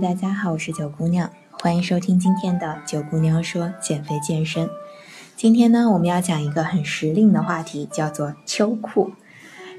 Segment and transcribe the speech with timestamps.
[0.00, 4.70] 大家好，我是九姑娘，欢迎收听今天的九姑娘说减肥健身。
[5.34, 9.10] 今天呢，我们要讲一个很时令的话题，叫做秋裤。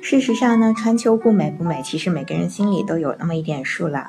[0.01, 4.07] 事实上呢，穿秋裤美不美，其实每个人心里都有那么一点数了。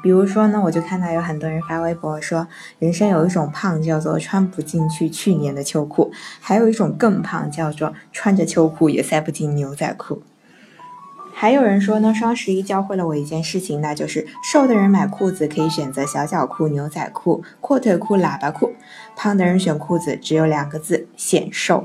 [0.00, 2.46] 比如说呢，我就看到有很多人发微博说，
[2.78, 10.22] 人生有一种胖叫做穿不进去去年的秋裤，还有一种更胖叫做穿着秋裤也塞不进牛仔裤。
[11.40, 18.72] 还有人说呢，双十一教会了我一件事情，那就是瘦的人买裤子可以选择小脚裤、牛仔裤、阔腿裤、喇叭裤，
[19.14, 21.84] 胖的人选裤子只有两个字：显瘦。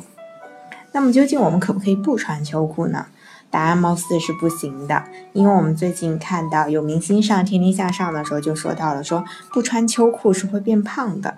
[0.91, 3.05] 那么究竟我们可不可以不穿秋裤呢？
[3.52, 5.03] 答案貌似是不行的，
[5.34, 11.35] 因为我们最近看到有明星上《天天向上》的时候就说到了，说不穿秋裤是会变胖的。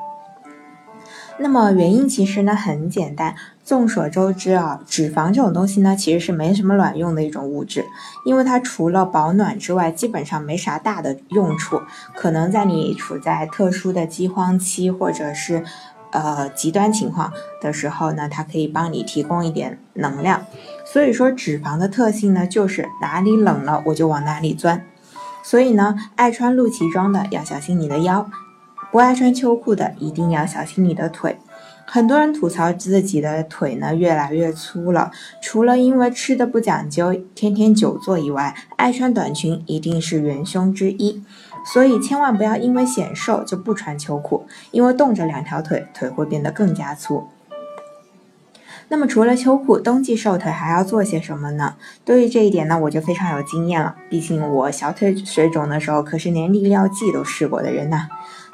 [1.39, 3.35] 那么原因其实呢很简单，
[3.66, 7.85] 众所周知啊，脂肪这种东西呢其实是没什么卵用的一种物质，
[8.25, 11.81] 因为它除了保暖之外，基本上没啥大的用处，
[12.16, 15.64] 可能在你处在特殊的饥荒期或者是。
[16.11, 20.45] 呃，极端情况的时候呢，它可以帮你提供一点能量。
[20.86, 24.86] 所以说，脂肪的特性呢，就是哪里冷了我就往哪里钻。
[25.44, 28.30] 所以呢，爱穿露脐装的要小心你的腰，
[28.96, 31.38] 不爱穿秋裤的一定要小心你的腿。
[31.84, 41.22] 很多人吐槽自己的腿呢越来越粗了，除了因为吃的不讲究，天天久坐以外，爱穿短裙一定是元凶之一。
[41.73, 47.28] 所以千万不要因为显瘦就不穿秋裤，因为冻着两条腿，腿会变得更加粗。
[48.88, 51.76] 那么除了秋裤，冬季瘦腿还要做些什么呢？
[52.06, 58.08] 对于这一点呢，我就非常有经验了，毕竟我小腿水肿的时候可是连利尿剂都试过的人呐。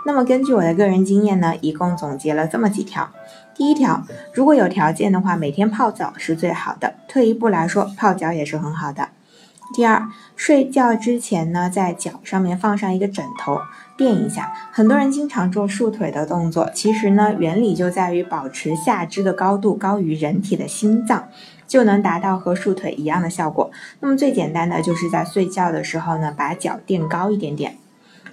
[0.05, 3.09] 那么根据我的个人经验呢，一共总结了这么几条。
[3.53, 9.09] 第一条，如果有条件的话，每天泡澡是最好的，退一步来说，泡脚也是很好的。
[9.73, 13.59] 第二，睡觉之前呢，在脚上面放上一个枕头，
[13.95, 14.52] 垫一下。
[14.72, 21.29] 很多人经常做束腿的动作，其实呢，原理就在于保持下肢的高度高于人体的心脏，
[21.68, 23.72] 就能达到和束腿一样的效果。
[24.01, 27.78] 那么最简单的就是在睡觉的时候呢，把脚垫高一点点。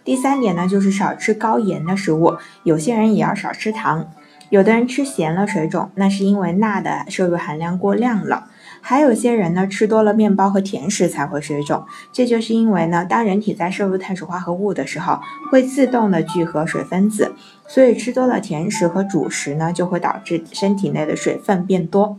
[0.08, 4.08] 第三点呢，就是少吃高盐的食物，有些人也要少吃糖。
[4.48, 8.46] 有的人吃咸了水肿，那是因为钠的摄入含量过量了。
[8.80, 15.20] 还有些人呢，吃多了面包和甜食才会水肿，这就是因为呢，当人体在摄入碳水化合物的时候，
[15.52, 17.34] 会自动的聚合水分子，
[17.66, 22.18] 所以吃多了甜食和主食呢，就会导致身体内的水分变多。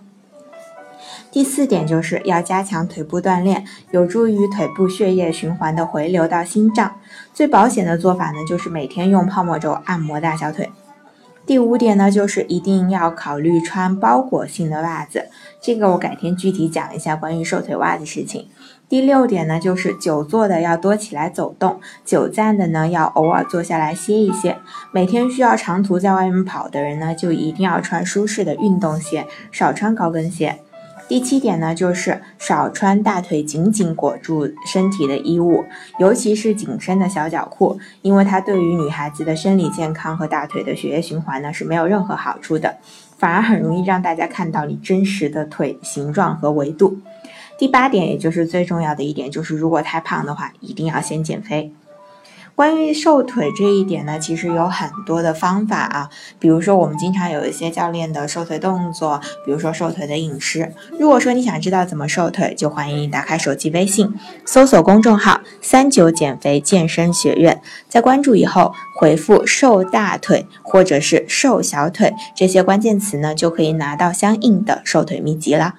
[1.31, 6.95] 第四点就是要加强腿部锻炼，有助于腿部血液循环的回流到心脏。
[7.33, 10.71] 最保险的做法呢，就是每天用泡沫轴按摩大小腿。
[11.45, 15.29] 第五点呢，就是一定要考虑穿包裹性的袜子，
[15.61, 18.47] 这个我改天具体讲一下关于瘦腿袜的事情。
[18.87, 24.57] 第六点呢，就是久坐的要多起来走动，久站的呢要偶尔坐下来歇一歇。
[24.91, 30.59] 每天需要长途在外面跑的人呢，就一定要穿舒适的运动鞋，少穿高跟鞋。
[31.09, 35.65] 第七点呢，就是少穿大腿紧紧裹住身体的衣物，
[35.99, 42.77] 尤其是紧身的小脚裤，因为它对于女孩子的生理健康和大腿的血液循环呢是没有任何好处的，
[43.17, 46.99] 反而很容易让大家看到你真实的腿形状和维度。
[47.57, 51.73] 第八点，也就是最重要的一点，就是如果太胖的话，一定要先减肥。
[52.59, 56.09] 关于瘦腿这一点呢，其实有很多的方法啊，
[56.39, 60.73] 比如说我们经常有一些教练的瘦腿动作，比如说瘦腿的饮食。
[60.99, 75.75] 如果说你想知道怎么瘦腿，就欢迎你打开手机微信，搜索公众号“三九减肥健身学院”，在关注以后回复“瘦大腿”或者是“瘦小腿”这些关键词呢，就可以拿到相应的瘦腿秘籍了。